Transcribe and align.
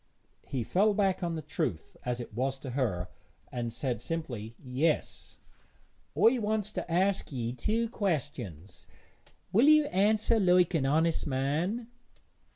He 0.47 0.63
fell 0.63 0.95
back 0.95 1.21
on 1.21 1.35
the 1.35 1.43
truth 1.43 1.95
as 2.03 2.19
it 2.19 2.33
was 2.33 2.57
to 2.61 2.71
her, 2.71 3.07
and 3.51 3.71
said 3.71 4.01
simply, 4.01 4.55
'Yes.' 4.57 5.37
'I 6.17 6.39
wants 6.39 6.71
to 6.71 6.91
ask 6.91 7.31
ye 7.31 7.53
two 7.53 7.87
questions; 7.87 8.87
will 9.51 9.67
ye 9.67 9.85
answer 9.85 10.39
like 10.39 10.73
an 10.73 10.87
honest 10.87 11.27
man?' 11.27 11.85